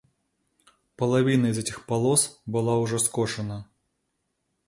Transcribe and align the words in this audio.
Половина 0.95 1.45
из 1.51 1.59
этих 1.59 1.85
полос 1.85 2.41
была 2.47 2.79
уже 2.79 2.97
скошена. 2.97 3.69